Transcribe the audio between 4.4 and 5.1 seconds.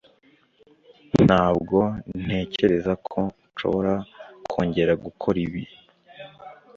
kongera